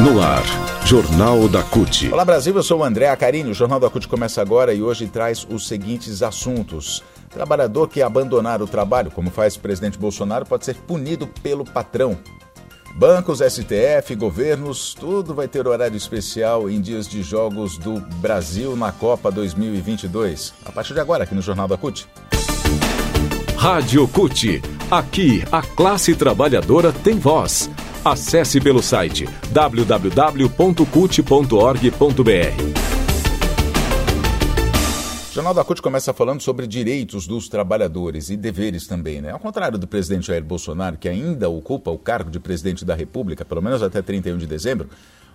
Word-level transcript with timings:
No 0.00 0.22
ar, 0.22 0.44
Jornal 0.86 1.48
da 1.48 1.60
CUT. 1.60 2.12
Olá 2.12 2.24
Brasil, 2.24 2.54
eu 2.54 2.62
sou 2.62 2.78
o 2.78 2.84
André 2.84 3.08
Acarini. 3.08 3.50
O 3.50 3.54
Jornal 3.54 3.80
da 3.80 3.90
CUT 3.90 4.06
começa 4.06 4.40
agora 4.40 4.72
e 4.72 4.80
hoje 4.80 5.08
traz 5.08 5.44
os 5.50 5.66
seguintes 5.66 6.22
assuntos. 6.22 7.02
Trabalhador 7.28 7.88
que 7.88 8.00
abandonar 8.00 8.62
o 8.62 8.66
trabalho, 8.68 9.10
como 9.10 9.28
faz 9.28 9.56
o 9.56 9.60
presidente 9.60 9.98
Bolsonaro, 9.98 10.46
pode 10.46 10.64
ser 10.64 10.76
punido 10.76 11.26
pelo 11.42 11.64
patrão. 11.64 12.16
Bancos, 12.94 13.40
STF, 13.40 14.14
governos, 14.14 14.94
tudo 14.94 15.34
vai 15.34 15.48
ter 15.48 15.66
horário 15.66 15.96
especial 15.96 16.70
em 16.70 16.80
dias 16.80 17.08
de 17.08 17.20
jogos 17.20 17.76
do 17.76 18.00
Brasil 18.20 18.76
na 18.76 18.92
Copa 18.92 19.32
2022. 19.32 20.54
A 20.64 20.70
partir 20.70 20.94
de 20.94 21.00
agora, 21.00 21.24
aqui 21.24 21.34
no 21.34 21.42
Jornal 21.42 21.66
da 21.66 21.76
CUT. 21.76 22.06
Rádio 23.56 24.06
CUT. 24.06 24.62
Aqui, 24.88 25.42
a 25.50 25.60
classe 25.60 26.14
trabalhadora 26.14 26.92
tem 26.92 27.18
voz. 27.18 27.68
Acesse 28.04 28.60
pelo 28.60 28.82
site 28.82 29.28
www.cut.org.br. 29.50 29.98
O 35.30 35.34
Jornal 35.34 35.54
da 35.54 35.64
CUT 35.64 35.82
começa 35.82 36.12
falando 36.12 36.40
sobre 36.40 36.66
direitos 36.66 37.26
dos 37.26 37.48
trabalhadores 37.48 38.30
e 38.30 38.36
deveres 38.36 38.86
também, 38.86 39.20
né? 39.20 39.30
Ao 39.30 39.38
contrário 39.38 39.78
do 39.78 39.86
presidente 39.86 40.28
Jair 40.28 40.42
Bolsonaro, 40.42 40.96
que 40.96 41.08
ainda 41.08 41.48
ocupa 41.48 41.90
o 41.90 41.98
cargo 41.98 42.30
de 42.30 42.40
presidente 42.40 42.84
da 42.84 42.94
República, 42.94 43.44
pelo 43.44 43.62
menos 43.62 43.82
até 43.82 44.00
31 44.02 44.38
de 44.38 44.46
dezembro, 44.46 44.88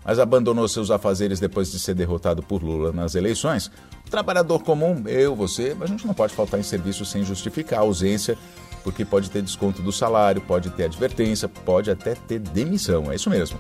mas 0.04 0.20
abandonou 0.20 0.68
seus 0.68 0.92
afazeres 0.92 1.40
depois 1.40 1.72
de 1.72 1.80
ser 1.80 1.94
derrotado 1.96 2.44
por 2.44 2.62
Lula 2.62 2.92
nas 2.92 3.16
eleições. 3.16 3.68
O 4.06 4.10
trabalhador 4.10 4.62
comum, 4.62 5.04
eu, 5.08 5.36
você, 5.36 5.76
a 5.80 5.86
gente 5.86 6.06
não 6.06 6.14
pode 6.14 6.34
faltar 6.34 6.60
em 6.60 6.64
serviço 6.64 7.06
sem 7.06 7.24
justificar 7.24 7.80
a 7.80 7.84
ausência 7.84 8.38
porque 8.84 9.06
pode 9.06 9.30
ter 9.30 9.42
desconto 9.42 9.82
do 9.82 9.92
salário, 9.92 10.42
pode 10.42 10.70
ter 10.72 10.86
advertência, 10.86 11.48
pode 11.48 11.90
até 11.90 12.16
ter 12.16 12.40
demissão. 12.40 13.12
É 13.12 13.16
isso 13.16 13.30
mesmo. 13.30 13.60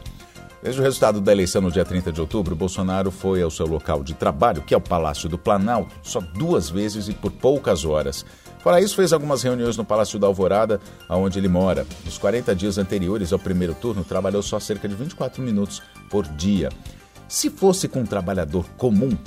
Desde 0.64 0.80
o 0.80 0.84
resultado 0.84 1.20
da 1.20 1.34
eleição 1.34 1.62
no 1.62 1.70
dia 1.70 1.84
30 1.84 2.12
de 2.12 2.22
outubro, 2.22 2.56
Bolsonaro 2.56 3.12
foi 3.12 3.42
ao 3.42 3.52
seu 3.52 3.66
local 3.66 4.02
de 4.02 4.14
trabalho, 4.14 4.62
que 4.62 4.74
é 4.74 4.78
o 4.78 4.82
Palácio 4.82 5.28
do 5.28 5.38
Planalto, 5.38 5.94
só 6.02 6.22
duas 6.22 6.70
vezes 6.70 7.10
e 7.10 7.14
por 7.14 7.32
poucas 7.32 7.84
horas. 7.84 8.26
Fora 8.60 8.80
isso, 8.80 8.96
fez 8.96 9.12
algumas 9.12 9.44
reuniões 9.44 9.76
no 9.76 9.84
Palácio 9.84 10.18
da 10.18 10.26
Alvorada, 10.26 10.80
onde 11.10 11.38
ele 11.38 11.50
mora. 11.50 11.86
Nos 12.06 12.18
40 12.18 12.56
dias 12.56 12.78
anteriores 12.78 13.34
ao 13.34 13.40
primeiro 13.40 13.74
turno, 13.74 14.06
trabalhou 14.06 14.42
só 14.42 14.58
cerca 14.58 14.88
de 14.88 14.96
24 14.96 15.44
minutos 15.44 15.82
por 16.10 16.26
dia. 16.26 16.70
Se 17.28 17.50
fosse 17.50 17.90
com 17.90 18.00
um 18.00 18.06
trabalhador 18.06 18.66
comum, 18.78 19.18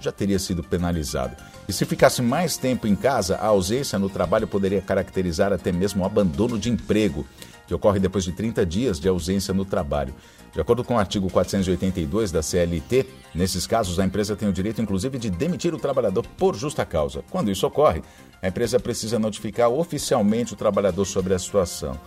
já 0.00 0.12
teria 0.12 0.38
sido 0.38 0.62
penalizado. 0.62 1.36
E 1.68 1.72
se 1.72 1.84
ficasse 1.84 2.22
mais 2.22 2.56
tempo 2.56 2.86
em 2.86 2.94
casa, 2.94 3.36
a 3.36 3.46
ausência 3.46 3.98
no 3.98 4.08
trabalho 4.08 4.46
poderia 4.46 4.80
caracterizar 4.80 5.52
até 5.52 5.72
mesmo 5.72 6.02
o 6.02 6.06
abandono 6.06 6.58
de 6.58 6.70
emprego, 6.70 7.26
que 7.66 7.74
ocorre 7.74 7.98
depois 7.98 8.24
de 8.24 8.32
30 8.32 8.64
dias 8.64 9.00
de 9.00 9.08
ausência 9.08 9.52
no 9.52 9.64
trabalho. 9.64 10.14
De 10.52 10.60
acordo 10.60 10.82
com 10.82 10.94
o 10.94 10.98
artigo 10.98 11.28
482 11.28 12.32
da 12.32 12.42
CLT, 12.42 13.06
nesses 13.34 13.66
casos 13.66 13.98
a 13.98 14.04
empresa 14.04 14.34
tem 14.34 14.48
o 14.48 14.52
direito, 14.52 14.80
inclusive, 14.80 15.18
de 15.18 15.28
demitir 15.28 15.74
o 15.74 15.78
trabalhador 15.78 16.24
por 16.38 16.54
justa 16.54 16.82
causa. 16.86 17.22
Quando 17.30 17.50
isso 17.50 17.66
ocorre, 17.66 18.02
a 18.40 18.48
empresa 18.48 18.80
precisa 18.80 19.18
notificar 19.18 19.68
oficialmente 19.68 20.54
o 20.54 20.56
trabalhador 20.56 21.04
sobre 21.04 21.34
a 21.34 21.38
situação. 21.38 22.00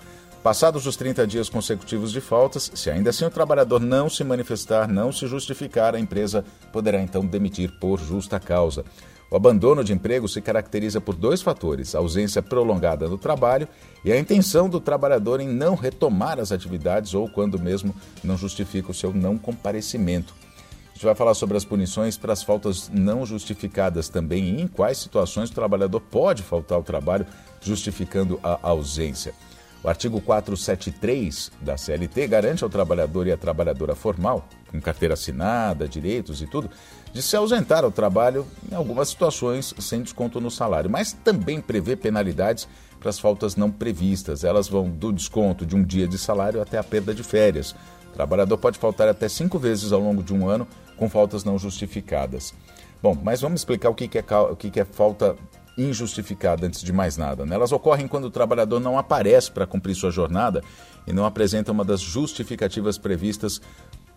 Passados 0.44 0.86
os 0.86 0.96
30 0.96 1.28
dias 1.28 1.50
consecutivos 1.50 2.14
de 2.14 2.22
faltas, 2.22 2.72
se 2.74 2.90
ainda 2.90 3.10
assim 3.10 3.26
o 3.26 3.30
trabalhador 3.30 3.82
não 3.82 4.10
se 4.10 4.24
manifestar, 4.24 4.88
não 4.88 5.12
se 5.12 5.28
justificar, 5.28 5.94
a 5.94 6.00
empresa 6.00 6.46
poderá 6.72 7.02
então 7.02 7.26
demitir 7.26 7.72
por 7.78 8.00
justa 8.00 8.40
causa. 8.40 8.86
O 9.30 9.36
abandono 9.36 9.84
de 9.84 9.92
emprego 9.92 10.30
se 10.30 10.42
caracteriza 10.42 11.02
por 11.02 11.14
dois 11.14 11.42
fatores: 11.42 11.94
a 11.94 12.00
ausência 12.00 12.42
prolongada 12.42 13.10
do 13.10 13.18
trabalho 13.18 13.68
e 14.04 14.14
a 14.14 14.18
intenção 14.18 14.70
do 14.70 14.80
trabalhador 14.80 15.42
em 15.42 15.48
não 15.48 15.76
retomar 15.76 16.40
as 16.40 16.54
atividades 16.54 17.14
ou 17.14 17.30
quando 17.30 17.60
mesmo 17.60 17.94
não 18.24 18.38
justifica 18.38 18.92
o 18.92 18.94
seu 18.94 19.14
não 19.14 19.38
comparecimento. 19.38 20.34
A 20.64 20.94
gente 20.94 21.06
vai 21.06 21.16
falar 21.16 21.34
sobre 21.34 21.58
as 21.58 21.66
punições 21.66 22.18
para 22.18 22.32
as 22.32 22.44
faltas 22.44 22.90
não 22.94 23.26
justificadas 23.26 24.08
também 24.08 24.56
e 24.56 24.62
em 24.62 24.68
quais 24.68 24.98
situações 24.98 25.50
o 25.50 25.54
trabalhador 25.54 26.00
pode 26.00 26.44
faltar 26.44 26.78
ao 26.78 26.84
trabalho 26.84 27.26
justificando 27.62 28.40
a 28.42 28.58
ausência. 28.64 29.34
O 29.82 29.88
artigo 29.88 30.20
473 30.20 31.52
da 31.62 31.78
CLT 31.78 32.28
garante 32.28 32.64
ao 32.64 32.70
trabalhador 32.70 33.28
e 33.28 33.32
à 33.32 33.38
trabalhadora 33.38 33.96
formal, 33.96 34.46
com 34.70 34.82
carteira 34.82 35.14
assinada, 35.14 35.88
direitos 35.88 36.42
e 36.42 36.48
tudo, 36.48 36.70
de 37.14 37.22
se 37.22 37.36
ausentar 37.36 37.86
ao 37.86 37.92
trabalho 37.92 38.46
em 38.70 38.76
algumas 38.76 39.10
situações 39.10 39.74
sem 39.80 40.02
desconto 40.02 40.42
no 40.42 40.52
salário, 40.52 40.90
mas 40.90 41.14
também 41.14 41.62
prevê 41.62 41.96
penalidades 41.96 42.68
para 43.00 43.10
as 43.10 43.18
faltas 43.18 43.56
não 43.56 43.72
previstas. 43.72 44.44
Elas 44.44 44.68
vão 44.68 44.90
do 44.90 45.14
desconto 45.14 45.66
de 45.66 45.76
um 45.78 45.84
dia 45.84 46.08
de 46.08 46.18
salário 46.18 46.62
até 46.62 46.78
a 46.78 46.84
perda 46.84 47.14
de 47.14 47.24
férias. 47.24 47.74
O 48.12 48.14
trabalhador 48.14 48.58
pode 48.58 48.78
faltar 48.78 49.08
até 49.08 49.30
cinco 49.30 49.58
vezes 49.58 49.94
ao 49.94 50.02
longo 50.02 50.22
de 50.22 50.34
um 50.34 50.50
ano 50.50 50.68
com 50.98 51.10
faltas 51.10 51.46
não 51.46 51.58
justificadas. 51.58 52.54
Bom, 53.02 53.18
mas 53.24 53.40
vamos 53.40 53.62
explicar 53.62 53.90
o 53.90 53.96
que 53.96 54.18
é, 54.18 54.24
o 54.52 54.56
que 54.58 54.78
é 54.78 54.84
falta 54.84 55.38
injustificada 55.80 56.68
antes 56.68 56.82
de 56.82 56.92
mais 56.92 57.18
nada. 57.18 57.46
Né? 57.46 57.56
Elas 57.56 57.72
ocorrem 57.72 58.08
quando 58.08 58.26
o 58.26 58.32
trabalhador 58.32 58.80
não 58.80 58.98
aparece 58.98 59.52
para 59.52 59.66
cumprir 59.66 59.96
sua 59.96 60.12
jornada 60.12 60.62
e 61.08 61.14
não 61.14 61.26
apresenta 61.26 61.72
uma 61.72 61.86
das 61.86 62.02
justificativas 62.02 62.98
previstas 62.98 63.62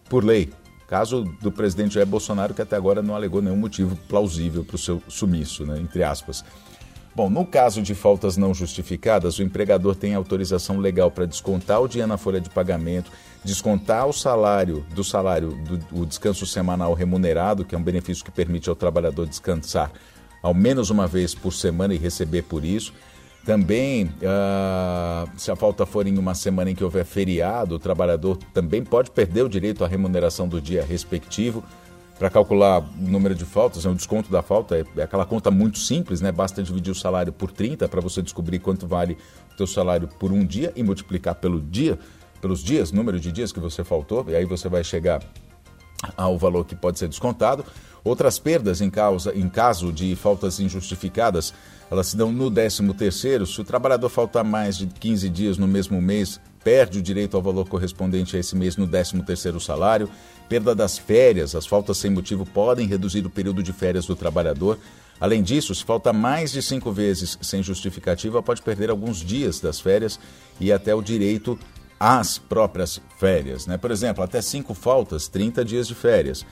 por 0.08 0.24
lei. 0.24 0.50
Caso 0.88 1.24
do 1.40 1.50
presidente 1.50 1.94
Jair 1.94 2.06
Bolsonaro, 2.06 2.52
que 2.52 2.60
até 2.60 2.76
agora 2.76 3.00
não 3.00 3.14
alegou 3.14 3.40
nenhum 3.40 3.56
motivo 3.56 3.96
plausível 4.08 4.64
para 4.64 4.76
o 4.76 4.78
seu 4.78 5.02
sumiço, 5.08 5.64
né? 5.64 5.78
entre 5.78 6.02
aspas. 6.02 6.44
Bom, 7.14 7.28
no 7.28 7.44
caso 7.44 7.82
de 7.82 7.94
faltas 7.94 8.38
não 8.38 8.54
justificadas, 8.54 9.38
o 9.38 9.42
empregador 9.42 9.94
tem 9.94 10.14
autorização 10.14 10.78
legal 10.78 11.10
para 11.10 11.26
descontar 11.26 11.80
o 11.82 11.88
dia 11.88 12.06
na 12.06 12.16
folha 12.16 12.40
de 12.40 12.48
pagamento, 12.48 13.12
descontar 13.44 14.06
o 14.06 14.14
salário 14.14 14.84
do 14.94 15.04
salário 15.04 15.50
do, 15.90 16.06
descanso 16.06 16.46
semanal 16.46 16.94
remunerado, 16.94 17.66
que 17.66 17.74
é 17.74 17.78
um 17.78 17.82
benefício 17.82 18.24
que 18.24 18.30
permite 18.30 18.70
ao 18.70 18.74
trabalhador 18.74 19.26
descansar 19.26 19.92
ao 20.42 20.52
menos 20.52 20.90
uma 20.90 21.06
vez 21.06 21.34
por 21.34 21.52
semana 21.52 21.94
e 21.94 21.98
receber 21.98 22.42
por 22.42 22.64
isso. 22.64 22.92
Também, 23.44 24.04
uh, 24.06 25.28
se 25.36 25.50
a 25.50 25.56
falta 25.56 25.84
for 25.84 26.06
em 26.06 26.16
uma 26.16 26.34
semana 26.34 26.70
em 26.70 26.74
que 26.74 26.84
houver 26.84 27.04
feriado, 27.04 27.74
o 27.74 27.78
trabalhador 27.78 28.36
também 28.54 28.84
pode 28.84 29.10
perder 29.10 29.42
o 29.42 29.48
direito 29.48 29.84
à 29.84 29.88
remuneração 29.88 30.46
do 30.46 30.60
dia 30.60 30.84
respectivo. 30.84 31.64
Para 32.18 32.30
calcular 32.30 32.80
o 32.80 32.84
número 33.00 33.34
de 33.34 33.44
faltas, 33.44 33.84
é 33.84 33.88
um 33.88 33.94
desconto 33.94 34.30
da 34.30 34.42
falta, 34.42 34.76
é, 34.76 34.84
é 34.96 35.02
aquela 35.02 35.26
conta 35.26 35.50
muito 35.50 35.80
simples, 35.80 36.20
né? 36.20 36.30
Basta 36.30 36.62
dividir 36.62 36.92
o 36.92 36.94
salário 36.94 37.32
por 37.32 37.50
30 37.50 37.88
para 37.88 38.00
você 38.00 38.22
descobrir 38.22 38.60
quanto 38.60 38.86
vale 38.86 39.18
o 39.52 39.56
teu 39.56 39.66
salário 39.66 40.06
por 40.20 40.30
um 40.30 40.46
dia 40.46 40.72
e 40.76 40.82
multiplicar 40.84 41.34
pelo 41.34 41.60
dia, 41.60 41.98
pelos 42.40 42.62
dias, 42.62 42.92
número 42.92 43.18
de 43.18 43.32
dias 43.32 43.50
que 43.50 43.58
você 43.58 43.82
faltou, 43.82 44.24
e 44.28 44.36
aí 44.36 44.44
você 44.44 44.68
vai 44.68 44.84
chegar 44.84 45.20
ao 46.16 46.38
valor 46.38 46.64
que 46.64 46.76
pode 46.76 46.98
ser 46.98 47.08
descontado. 47.08 47.64
Outras 48.04 48.38
perdas 48.38 48.80
em, 48.80 48.90
causa, 48.90 49.32
em 49.34 49.48
caso 49.48 49.92
de 49.92 50.14
faltas 50.16 50.58
injustificadas, 50.58 51.54
elas 51.90 52.08
se 52.08 52.16
dão 52.16 52.32
no 52.32 52.50
13º. 52.50 53.46
Se 53.46 53.60
o 53.60 53.64
trabalhador 53.64 54.08
faltar 54.08 54.42
mais 54.42 54.76
de 54.76 54.86
15 54.86 55.28
dias 55.28 55.58
no 55.58 55.68
mesmo 55.68 56.00
mês, 56.00 56.40
perde 56.64 56.98
o 56.98 57.02
direito 57.02 57.36
ao 57.36 57.42
valor 57.42 57.68
correspondente 57.68 58.36
a 58.36 58.40
esse 58.40 58.56
mês 58.56 58.76
no 58.76 58.88
13º 58.88 59.60
salário. 59.60 60.08
Perda 60.48 60.74
das 60.74 60.98
férias, 60.98 61.54
as 61.54 61.66
faltas 61.66 61.98
sem 61.98 62.10
motivo 62.10 62.44
podem 62.44 62.86
reduzir 62.86 63.24
o 63.24 63.30
período 63.30 63.62
de 63.62 63.72
férias 63.72 64.06
do 64.06 64.16
trabalhador. 64.16 64.78
Além 65.20 65.42
disso, 65.42 65.72
se 65.74 65.84
falta 65.84 66.12
mais 66.12 66.50
de 66.50 66.60
cinco 66.60 66.90
vezes 66.90 67.38
sem 67.40 67.62
justificativa, 67.62 68.42
pode 68.42 68.60
perder 68.60 68.90
alguns 68.90 69.18
dias 69.18 69.60
das 69.60 69.78
férias 69.78 70.18
e 70.58 70.72
até 70.72 70.94
o 70.94 71.00
direito 71.00 71.56
às 71.98 72.38
próprias 72.38 73.00
férias. 73.18 73.66
Né? 73.66 73.76
Por 73.76 73.92
exemplo, 73.92 74.24
até 74.24 74.42
cinco 74.42 74.74
faltas, 74.74 75.28
30 75.28 75.64
dias 75.64 75.86
de 75.86 75.94
férias. 75.94 76.44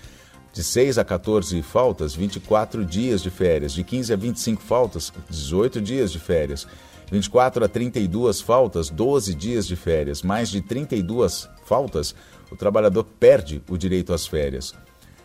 De 0.53 0.65
6 0.65 0.99
a 0.99 1.05
14 1.05 1.62
faltas, 1.62 2.15
24 2.15 2.84
dias 2.84 3.22
de 3.22 3.31
férias. 3.31 3.72
De 3.72 3.84
15 3.84 4.12
a 4.12 4.16
25 4.16 4.62
faltas, 4.62 5.12
18 5.28 5.81
dias 5.81 6.11
de 6.11 6.19
férias. 6.19 6.66
24 7.11 7.65
a 7.65 7.69
32 7.69 8.41
faltas, 8.41 8.91
12 8.91 9.34
dias 9.34 9.66
de 9.66 9.77
férias. 9.77 10.22
Mais 10.22 10.49
de 10.49 10.61
32 10.61 11.49
faltas, 11.65 12.14
o 12.50 12.56
trabalhador 12.56 13.05
perde 13.05 13.62
o 13.69 13.76
direito 13.76 14.12
às 14.12 14.26
férias. 14.26 14.75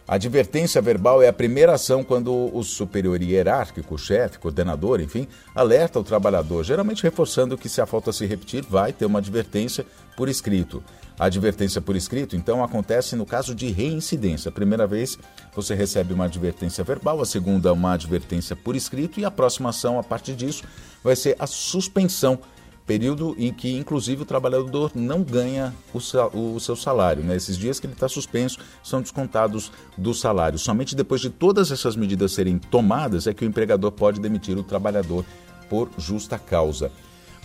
A 0.07 0.15
advertência 0.15 0.79
verbal 0.79 1.23
é 1.23 1.27
a 1.27 1.33
primeira 1.33 1.73
ação 1.73 2.03
quando 2.03 2.55
o 2.55 2.63
superior 2.63 3.19
hierárquico, 3.19 3.97
chefe, 3.97 4.37
coordenador, 4.37 5.01
enfim, 5.01 5.27
alerta 5.55 5.99
o 5.99 6.03
trabalhador, 6.03 6.63
geralmente 6.63 7.01
reforçando 7.01 7.57
que 7.57 7.67
se 7.67 7.81
a 7.81 7.87
falta 7.87 8.13
se 8.13 8.23
repetir, 8.27 8.63
vai 8.69 8.93
ter 8.93 9.07
uma 9.07 9.17
advertência 9.17 9.83
por 10.15 10.29
escrito. 10.29 10.83
A 11.17 11.25
advertência 11.25 11.79
por 11.79 11.95
escrito, 11.95 12.35
então, 12.35 12.61
acontece 12.61 13.15
no 13.15 13.25
caso 13.25 13.55
de 13.55 13.71
reincidência. 13.71 14.49
A 14.49 14.51
primeira 14.51 14.85
vez 14.85 15.17
você 15.55 15.73
recebe 15.73 16.13
uma 16.13 16.25
advertência 16.25 16.83
verbal, 16.83 17.21
a 17.21 17.25
segunda, 17.25 17.71
uma 17.71 17.93
advertência 17.93 18.55
por 18.55 18.75
escrito, 18.75 19.19
e 19.19 19.25
a 19.25 19.31
próxima 19.31 19.69
ação, 19.69 19.97
a 19.97 20.03
partir 20.03 20.35
disso, 20.35 20.63
vai 21.01 21.15
ser 21.15 21.35
a 21.39 21.47
suspensão 21.47 22.39
período 22.85 23.33
em 23.37 23.51
que, 23.51 23.75
inclusive, 23.75 24.23
o 24.23 24.25
trabalhador 24.25 24.91
não 24.93 25.23
ganha 25.23 25.73
o, 25.93 26.55
o 26.55 26.59
seu 26.59 26.75
salário. 26.75 27.23
Né? 27.23 27.35
Esses 27.35 27.57
dias 27.57 27.79
que 27.79 27.87
ele 27.87 27.93
está 27.93 28.07
suspenso 28.07 28.59
são 28.83 29.01
descontados 29.01 29.71
do 29.97 30.13
salário. 30.13 30.59
Somente 30.59 30.95
depois 30.95 31.21
de 31.21 31.29
todas 31.29 31.71
essas 31.71 31.95
medidas 31.95 32.33
serem 32.33 32.59
tomadas 32.59 33.25
é 33.25 33.33
que 33.33 33.43
o 33.43 33.47
empregador 33.47 33.91
pode 33.91 34.19
demitir 34.19 34.57
o 34.57 34.63
trabalhador 34.63 35.25
por 35.69 35.89
justa 35.97 36.37
causa. 36.37 36.91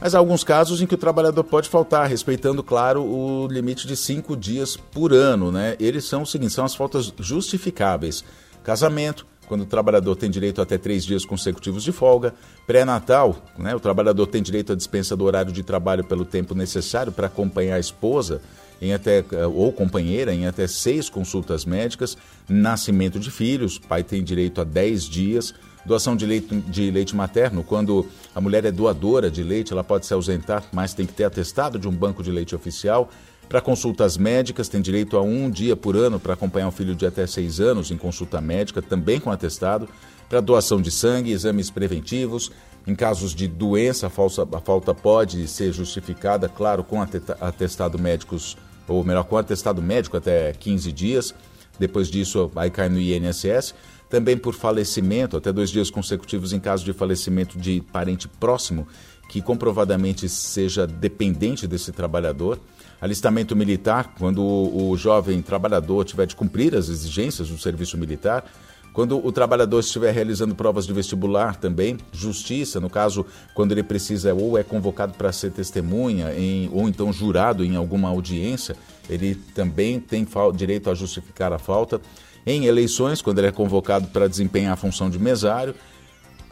Mas 0.01 0.15
há 0.15 0.19
alguns 0.19 0.43
casos 0.43 0.81
em 0.81 0.87
que 0.87 0.95
o 0.95 0.99
trabalhador 0.99 1.45
pode 1.45 1.69
faltar, 1.69 2.09
respeitando, 2.09 2.63
claro, 2.63 3.03
o 3.03 3.47
limite 3.47 3.87
de 3.87 3.97
cinco 3.97 4.37
dias 4.37 4.77
por 4.77 5.13
ano. 5.13 5.53
Né? 5.53 5.77
Eles 5.79 6.05
são 6.05 6.23
o 6.23 6.27
seguinte: 6.27 6.55
são 6.55 6.65
as 6.65 6.75
faltas 6.75 7.13
justificáveis. 7.19 8.25
Casamento, 8.65 9.27
quando 9.47 9.63
o 9.63 9.67
trabalhador 9.67 10.15
tem 10.15 10.31
direito 10.31 10.61
a 10.61 10.63
até 10.63 10.79
três 10.79 11.05
dias 11.05 11.25
consecutivos 11.25 11.83
de 11.83 11.91
folga. 11.91 12.33
Pré-natal, 12.67 13.37
né? 13.59 13.75
o 13.75 13.81
trabalhador 13.81 14.27
tem 14.27 14.41
direito 14.41 14.73
à 14.73 14.77
dispensa 14.77 15.17
do 15.17 15.25
horário 15.25 15.53
de 15.53 15.63
trabalho 15.63 16.05
pelo 16.05 16.25
tempo 16.25 16.55
necessário 16.55 17.11
para 17.11 17.27
acompanhar 17.27 17.75
a 17.75 17.81
esposa 17.81 18.41
em 18.81 18.95
até, 18.95 19.25
eh, 19.33 19.47
ou 19.47 19.73
companheira 19.73 20.33
em 20.33 20.47
até 20.47 20.67
seis 20.67 21.11
consultas 21.11 21.65
médicas. 21.65 22.17
Nascimento 22.49 23.19
de 23.19 23.31
filhos, 23.31 23.77
pai 23.77 24.03
tem 24.03 24.23
direito 24.23 24.61
a 24.61 24.65
dez 24.65 25.05
dias. 25.05 25.53
Doação 25.91 26.15
de 26.15 26.25
leite, 26.25 26.55
de 26.69 26.89
leite 26.89 27.17
materno, 27.17 27.65
quando 27.65 28.07
a 28.33 28.41
mulher 28.41 28.65
é 28.65 28.71
doadora 28.71 29.29
de 29.29 29.43
leite, 29.43 29.73
ela 29.73 29.83
pode 29.83 30.07
se 30.07 30.15
ausentar, 30.15 30.63
mas 30.73 30.95
tem 30.95 31.05
que 31.05 31.13
ter 31.13 31.25
atestado 31.25 31.81
de 31.81 31.89
um 31.89 31.91
banco 31.91 32.23
de 32.23 32.31
leite 32.31 32.55
oficial. 32.55 33.11
Para 33.49 33.61
consultas 33.61 34.17
médicas, 34.17 34.69
tem 34.69 34.81
direito 34.81 35.17
a 35.17 35.21
um 35.21 35.51
dia 35.51 35.75
por 35.75 35.97
ano 35.97 36.21
para 36.21 36.35
acompanhar 36.35 36.69
um 36.69 36.71
filho 36.71 36.95
de 36.95 37.05
até 37.05 37.27
seis 37.27 37.59
anos 37.59 37.91
em 37.91 37.97
consulta 37.97 38.41
médica, 38.41 38.81
também 38.81 39.19
com 39.19 39.33
atestado. 39.33 39.89
Para 40.29 40.41
doação 40.41 40.81
de 40.81 40.93
sangue, 40.93 41.33
exames 41.33 41.71
preventivos. 41.71 42.53
Em 42.87 42.95
casos 42.95 43.35
de 43.35 43.49
doença, 43.49 44.07
a, 44.07 44.11
falsa, 44.11 44.47
a 44.53 44.61
falta 44.61 44.95
pode 44.95 45.49
ser 45.49 45.73
justificada, 45.73 46.49
claro, 46.49 46.85
com 46.85 47.03
atestado 47.03 47.99
médicos, 47.99 48.57
ou 48.87 49.03
melhor, 49.03 49.25
com 49.25 49.37
atestado 49.37 49.83
médico 49.83 50.17
até 50.17 50.53
15 50.53 50.93
dias. 50.93 51.35
Depois 51.81 52.09
disso, 52.09 52.53
aí 52.55 52.71
cai 52.71 52.91
no 52.91 53.01
INSS. 53.01 53.75
Também 54.09 54.37
por 54.37 54.55
falecimento, 54.55 55.37
até 55.37 55.51
dois 55.53 55.71
dias 55.71 55.91
consecutivos 55.91 56.53
em 56.53 56.61
caso 56.61 56.85
de 56.85 56.93
falecimento 56.93 57.59
de 57.59 57.81
parente 57.81 58.29
próximo, 58.29 58.87
que 59.31 59.41
comprovadamente 59.41 60.29
seja 60.29 60.87
dependente 60.87 61.67
desse 61.67 61.91
trabalhador 61.91 62.61
alistamento 63.01 63.57
militar, 63.57 64.15
quando 64.19 64.43
o, 64.43 64.91
o 64.91 64.97
jovem 64.97 65.41
trabalhador 65.41 66.05
tiver 66.05 66.27
de 66.27 66.37
cumprir 66.37 66.77
as 66.77 66.91
exigências 66.91 67.49
do 67.49 67.57
serviço 67.57 67.97
militar, 67.97 68.45
quando 68.93 69.25
o 69.25 69.33
trabalhador 69.33 69.81
estiver 69.81 70.13
realizando 70.13 70.55
provas 70.55 70.87
de 70.87 70.93
vestibular 70.93 71.57
também, 71.57 71.97
justiça, 72.13 72.81
no 72.81 72.91
caso, 72.91 73.25
quando 73.55 73.73
ele 73.73 73.83
precisa 73.83 74.35
ou 74.35 74.59
é 74.59 74.63
convocado 74.63 75.15
para 75.15 75.33
ser 75.33 75.53
testemunha 75.53 76.35
em, 76.35 76.69
ou 76.73 76.89
então 76.89 77.13
jurado 77.13 77.65
em 77.65 77.77
alguma 77.77 78.09
audiência, 78.09 78.77
ele 79.11 79.35
também 79.55 80.01
tem 80.01 80.27
direito 80.55 80.91
a 80.91 80.95
justificar 80.95 81.53
a 81.53 81.59
falta. 81.59 82.01
Em 82.47 82.65
eleições, 82.65 83.21
quando 83.21 83.39
ele 83.39 83.49
é 83.49 83.53
convocado 83.53 84.09
para 84.09 84.29
desempenhar 84.29 84.73
a 84.73 84.77
função 84.77 85.11
de 85.11 85.19
mesário, 85.19 85.75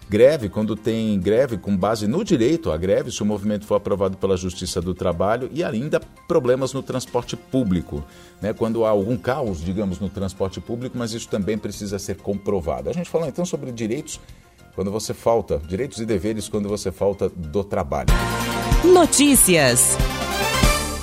Greve, 0.09 0.49
quando 0.49 0.75
tem 0.75 1.21
greve 1.21 1.59
com 1.59 1.77
base 1.77 2.07
no 2.07 2.25
direito 2.25 2.71
à 2.71 2.79
greve, 2.79 3.13
se 3.13 3.23
o 3.23 3.27
movimento 3.27 3.67
for 3.67 3.75
aprovado 3.75 4.17
pela 4.17 4.39
Justiça 4.39 4.81
do 4.81 4.95
Trabalho, 4.95 5.51
e 5.53 5.63
ainda 5.63 6.01
problemas 6.27 6.73
no 6.73 6.83
transporte 6.83 7.37
público, 7.37 8.03
né? 8.41 8.55
quando 8.55 8.87
há 8.87 8.89
algum 8.89 9.19
caos, 9.19 9.63
digamos, 9.63 10.01
no 10.01 10.09
transporte 10.09 10.63
público, 10.63 10.97
mas 10.97 11.13
isso 11.13 11.29
também 11.29 11.59
precisa 11.59 11.99
ser 11.99 12.17
comprovado. 12.17 12.89
A 12.89 12.93
gente 12.95 13.11
falou 13.11 13.29
então 13.29 13.45
sobre 13.45 13.71
direitos 13.71 14.19
quando 14.75 14.91
você 14.91 15.13
falta, 15.13 15.61
direitos 15.69 16.01
e 16.01 16.07
deveres 16.07 16.49
quando 16.49 16.71
você 16.71 16.91
falta 16.91 17.29
do 17.29 17.63
trabalho. 17.63 18.09
Notícias. 18.85 19.99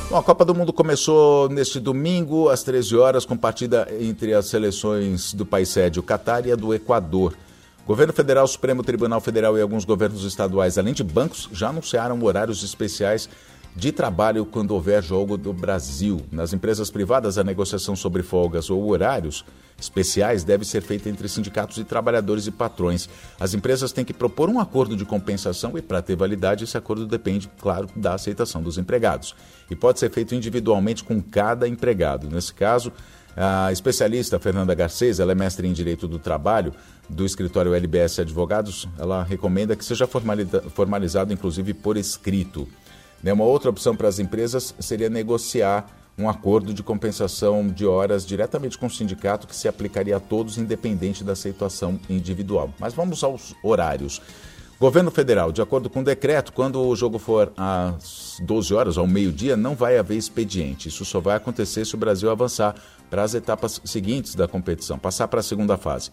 Bom, 0.07 0.17
a 0.17 0.23
Copa 0.23 0.45
do 0.45 0.53
Mundo 0.53 0.71
começou 0.71 1.49
neste 1.49 1.79
domingo, 1.79 2.47
às 2.49 2.61
13 2.61 2.95
horas, 2.95 3.25
com 3.25 3.35
partida 3.35 3.87
entre 3.99 4.35
as 4.35 4.45
seleções 4.45 5.33
do 5.33 5.45
país 5.45 5.69
sede, 5.69 5.99
o 5.99 6.03
Catar 6.03 6.45
e 6.45 6.51
a 6.51 6.55
do 6.55 6.73
Equador. 6.75 7.33
Governo 7.87 8.13
Federal, 8.13 8.47
Supremo 8.47 8.83
Tribunal 8.83 9.19
Federal 9.19 9.57
e 9.57 9.61
alguns 9.61 9.83
governos 9.83 10.23
estaduais, 10.23 10.77
além 10.77 10.93
de 10.93 11.03
bancos, 11.03 11.49
já 11.51 11.69
anunciaram 11.69 12.21
horários 12.23 12.63
especiais 12.63 13.27
de 13.75 13.91
trabalho 13.91 14.45
quando 14.45 14.71
houver 14.71 15.03
jogo 15.03 15.37
do 15.37 15.51
Brasil. 15.51 16.21
Nas 16.31 16.53
empresas 16.53 16.89
privadas, 16.89 17.37
a 17.37 17.43
negociação 17.43 17.95
sobre 17.95 18.23
folgas 18.23 18.69
ou 18.69 18.89
horários 18.89 19.43
especiais 19.77 20.45
deve 20.45 20.63
ser 20.63 20.81
feita 20.81 21.09
entre 21.09 21.27
sindicatos 21.27 21.77
e 21.77 21.83
trabalhadores 21.83 22.47
e 22.47 22.51
patrões. 22.51 23.09
As 23.37 23.53
empresas 23.53 23.91
têm 23.91 24.05
que 24.05 24.13
propor 24.13 24.49
um 24.49 24.59
acordo 24.59 24.95
de 24.95 25.03
compensação 25.03 25.77
e, 25.77 25.81
para 25.81 26.01
ter 26.01 26.15
validade, 26.15 26.63
esse 26.63 26.77
acordo 26.77 27.05
depende, 27.05 27.51
claro, 27.59 27.89
da 27.93 28.13
aceitação 28.13 28.63
dos 28.63 28.77
empregados. 28.77 29.35
E 29.69 29.75
pode 29.75 29.99
ser 29.99 30.09
feito 30.09 30.33
individualmente 30.33 31.03
com 31.03 31.21
cada 31.21 31.67
empregado. 31.67 32.29
Nesse 32.29 32.53
caso, 32.53 32.93
a 33.35 33.69
especialista 33.69 34.39
Fernanda 34.39 34.73
Garcês, 34.73 35.19
ela 35.19 35.33
é 35.33 35.35
mestre 35.35 35.67
em 35.67 35.73
Direito 35.73 36.07
do 36.07 36.17
Trabalho 36.17 36.73
do 37.09 37.25
escritório 37.25 37.73
LBS 37.73 38.19
Advogados, 38.19 38.87
ela 38.97 39.23
recomenda 39.23 39.75
que 39.75 39.83
seja 39.83 40.07
formalizado 40.07 41.33
inclusive 41.33 41.73
por 41.73 41.97
escrito. 41.97 42.65
Né, 43.23 43.33
uma 43.33 43.45
outra 43.45 43.69
opção 43.69 43.95
para 43.95 44.07
as 44.07 44.19
empresas 44.19 44.75
seria 44.79 45.09
negociar 45.09 45.87
um 46.17 46.29
acordo 46.29 46.73
de 46.73 46.81
compensação 46.81 47.67
de 47.67 47.85
horas 47.85 48.25
diretamente 48.25 48.77
com 48.77 48.85
o 48.85 48.89
sindicato 48.89 49.47
que 49.47 49.55
se 49.55 49.67
aplicaria 49.67 50.15
a 50.15 50.19
todos, 50.19 50.57
independente 50.57 51.23
da 51.23 51.35
situação 51.35 51.99
individual. 52.09 52.73
Mas 52.79 52.93
vamos 52.93 53.23
aos 53.23 53.53
horários. 53.61 54.21
Governo 54.79 55.09
Federal, 55.09 55.53
de 55.53 55.61
acordo 55.61 55.89
com 55.89 56.01
o 56.01 56.03
decreto, 56.03 56.51
quando 56.51 56.81
o 56.81 56.95
jogo 56.97 57.17
for 57.17 57.51
às 57.55 58.37
12 58.41 58.73
horas, 58.73 58.97
ao 58.97 59.07
meio-dia, 59.07 59.55
não 59.55 59.73
vai 59.73 59.97
haver 59.97 60.17
expediente. 60.17 60.89
Isso 60.89 61.05
só 61.05 61.21
vai 61.21 61.37
acontecer 61.37 61.85
se 61.85 61.95
o 61.95 61.97
Brasil 61.97 62.29
avançar 62.29 62.75
para 63.09 63.23
as 63.23 63.33
etapas 63.33 63.81
seguintes 63.85 64.35
da 64.35 64.49
competição, 64.49 64.99
passar 64.99 65.29
para 65.29 65.39
a 65.39 65.43
segunda 65.43 65.77
fase. 65.77 66.11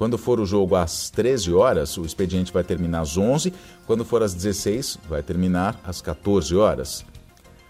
Quando 0.00 0.16
for 0.16 0.40
o 0.40 0.46
jogo 0.46 0.76
às 0.76 1.10
13 1.10 1.52
horas, 1.52 1.98
o 1.98 2.06
expediente 2.06 2.50
vai 2.50 2.64
terminar 2.64 3.02
às 3.02 3.18
11. 3.18 3.52
Quando 3.86 4.02
for 4.02 4.22
às 4.22 4.32
16, 4.32 4.98
vai 5.06 5.22
terminar 5.22 5.78
às 5.84 6.00
14 6.00 6.56
horas. 6.56 7.04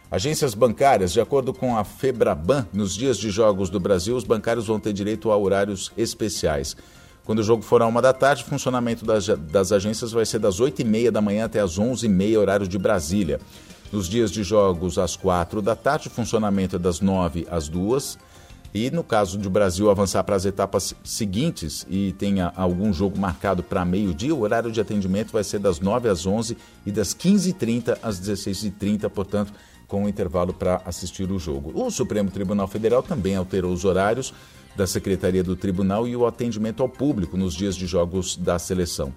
Agências 0.08 0.54
bancárias, 0.54 1.12
de 1.12 1.20
acordo 1.20 1.52
com 1.52 1.76
a 1.76 1.82
Febraban, 1.82 2.68
nos 2.72 2.94
dias 2.94 3.18
de 3.18 3.30
jogos 3.30 3.68
do 3.68 3.80
Brasil, 3.80 4.14
os 4.14 4.22
bancários 4.22 4.68
vão 4.68 4.78
ter 4.78 4.92
direito 4.92 5.32
a 5.32 5.36
horários 5.36 5.90
especiais. 5.96 6.76
Quando 7.24 7.40
o 7.40 7.42
jogo 7.42 7.64
for 7.64 7.82
à 7.82 7.86
uma 7.88 8.00
da 8.00 8.12
tarde, 8.12 8.44
o 8.44 8.46
funcionamento 8.46 9.04
das, 9.04 9.26
das 9.26 9.72
agências 9.72 10.12
vai 10.12 10.24
ser 10.24 10.38
das 10.38 10.60
8h30 10.60 11.10
da 11.10 11.20
manhã 11.20 11.46
até 11.46 11.58
as 11.58 11.80
11h30, 11.80 12.38
horário 12.38 12.68
de 12.68 12.78
Brasília. 12.78 13.40
Nos 13.90 14.08
dias 14.08 14.30
de 14.30 14.44
jogos 14.44 14.98
às 14.98 15.16
4 15.16 15.60
da 15.60 15.74
tarde, 15.74 16.06
o 16.06 16.12
funcionamento 16.12 16.76
é 16.76 16.78
das 16.78 17.00
9 17.00 17.48
às 17.50 17.68
2 17.68 18.29
e 18.72 18.90
no 18.90 19.02
caso 19.02 19.36
de 19.36 19.48
o 19.48 19.50
Brasil 19.50 19.90
avançar 19.90 20.22
para 20.22 20.36
as 20.36 20.44
etapas 20.44 20.94
seguintes 21.02 21.84
e 21.88 22.12
tenha 22.12 22.52
algum 22.54 22.92
jogo 22.92 23.18
marcado 23.18 23.62
para 23.62 23.84
meio-dia, 23.84 24.34
o 24.34 24.40
horário 24.42 24.70
de 24.70 24.80
atendimento 24.80 25.32
vai 25.32 25.42
ser 25.42 25.58
das 25.58 25.80
9 25.80 26.08
às 26.08 26.26
11 26.26 26.56
e 26.86 26.92
das 26.92 27.14
15h30 27.14 27.98
às 28.02 28.20
16h30, 28.20 29.08
portanto, 29.08 29.52
com 29.88 30.04
o 30.04 30.08
intervalo 30.08 30.54
para 30.54 30.80
assistir 30.84 31.30
o 31.32 31.38
jogo. 31.38 31.72
O 31.74 31.90
Supremo 31.90 32.30
Tribunal 32.30 32.68
Federal 32.68 33.02
também 33.02 33.34
alterou 33.34 33.72
os 33.72 33.84
horários 33.84 34.32
da 34.76 34.86
Secretaria 34.86 35.42
do 35.42 35.56
Tribunal 35.56 36.06
e 36.06 36.14
o 36.14 36.24
atendimento 36.24 36.80
ao 36.80 36.88
público 36.88 37.36
nos 37.36 37.54
dias 37.54 37.74
de 37.74 37.86
jogos 37.86 38.36
da 38.36 38.56
seleção. 38.56 39.12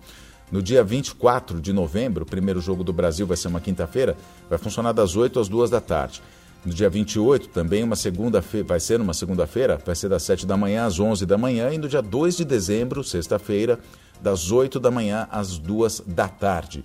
No 0.51 0.61
dia 0.61 0.83
24 0.83 1.61
de 1.61 1.71
novembro, 1.71 2.23
o 2.23 2.27
primeiro 2.27 2.59
jogo 2.59 2.83
do 2.83 2.91
Brasil 2.91 3.25
vai 3.25 3.37
ser 3.37 3.47
uma 3.47 3.61
quinta-feira, 3.61 4.17
vai 4.49 4.57
funcionar 4.57 4.91
das 4.91 5.15
8 5.15 5.39
às 5.39 5.47
2 5.47 5.69
da 5.69 5.79
tarde. 5.79 6.21
No 6.65 6.73
dia 6.73 6.89
28, 6.89 7.49
também 7.49 7.83
uma 7.83 7.95
segunda-feira, 7.95 8.65
vai 8.65 8.79
ser 8.79 9.01
uma 9.01 9.13
segunda-feira, 9.13 9.81
vai 9.85 9.95
ser 9.95 10.07
das 10.07 10.23
7 10.23 10.45
da 10.45 10.55
manhã 10.55 10.85
às 10.85 10.97
11 10.97 11.25
da 11.25 11.37
manhã 11.37 11.73
e 11.73 11.77
no 11.77 11.89
dia 11.89 12.01
2 12.01 12.37
de 12.37 12.45
dezembro, 12.45 13.03
sexta-feira, 13.03 13.79
das 14.21 14.49
8 14.49 14.79
da 14.79 14.89
manhã 14.89 15.27
às 15.29 15.57
2 15.57 16.03
da 16.07 16.29
tarde. 16.29 16.81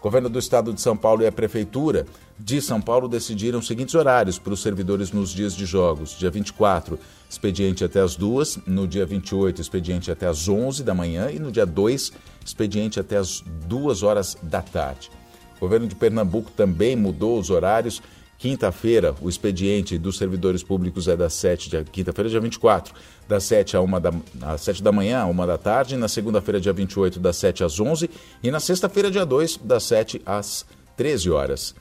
O 0.00 0.02
governo 0.02 0.28
do 0.28 0.38
estado 0.38 0.72
de 0.72 0.80
São 0.80 0.96
Paulo 0.96 1.22
e 1.22 1.26
a 1.26 1.32
prefeitura 1.32 2.06
de 2.38 2.60
São 2.60 2.80
Paulo 2.80 3.06
decidiram 3.06 3.58
os 3.58 3.66
seguintes 3.66 3.94
horários 3.94 4.38
para 4.38 4.54
os 4.54 4.62
servidores 4.62 5.12
nos 5.12 5.30
dias 5.30 5.54
de 5.54 5.66
jogos. 5.66 6.18
Dia 6.18 6.30
24, 6.30 6.98
expediente 7.28 7.84
até 7.84 8.00
as 8.00 8.16
2, 8.16 8.60
no 8.66 8.88
dia 8.88 9.06
28, 9.06 9.60
expediente 9.60 10.10
até 10.10 10.26
as 10.26 10.48
11 10.48 10.82
da 10.82 10.94
manhã 10.94 11.30
e 11.30 11.38
no 11.38 11.52
dia 11.52 11.66
2, 11.66 12.12
expediente 12.44 12.98
até 12.98 13.18
as 13.18 13.44
2 13.68 14.02
horas 14.02 14.36
da 14.42 14.62
tarde. 14.62 15.10
O 15.58 15.60
governo 15.60 15.86
de 15.86 15.94
Pernambuco 15.94 16.50
também 16.50 16.96
mudou 16.96 17.38
os 17.38 17.50
horários. 17.50 18.02
Quinta-feira, 18.40 19.14
o 19.20 19.28
expediente 19.28 19.98
dos 19.98 20.16
servidores 20.16 20.62
públicos 20.62 21.06
é 21.08 21.14
das 21.14 21.34
7, 21.34 21.84
quinta-feira, 21.92 22.30
dia 22.30 22.40
24, 22.40 22.94
das 23.28 23.44
7 23.44 23.76
a 23.76 23.82
1 23.82 24.00
da, 24.00 24.12
às 24.40 24.62
7 24.62 24.82
da 24.82 24.90
manhã 24.90 25.20
a 25.20 25.26
1 25.26 25.46
da 25.46 25.58
tarde, 25.58 25.94
na 25.94 26.08
segunda-feira, 26.08 26.58
dia 26.58 26.72
28, 26.72 27.20
das 27.20 27.36
7 27.36 27.64
às 27.64 27.78
11 27.78 28.08
e 28.42 28.50
na 28.50 28.58
sexta-feira, 28.58 29.10
dia 29.10 29.26
2, 29.26 29.58
das 29.58 29.82
7 29.82 30.22
às 30.24 30.64
13 30.96 31.30
horas. 31.30 31.74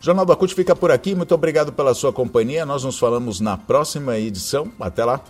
O 0.00 0.04
Jornal 0.04 0.26
da 0.26 0.34
CUT 0.34 0.52
fica 0.52 0.74
por 0.74 0.90
aqui. 0.90 1.14
Muito 1.14 1.32
obrigado 1.32 1.72
pela 1.72 1.94
sua 1.94 2.12
companhia. 2.12 2.66
Nós 2.66 2.82
nos 2.82 2.98
falamos 2.98 3.38
na 3.38 3.56
próxima 3.56 4.18
edição. 4.18 4.70
Até 4.80 5.04
lá. 5.04 5.24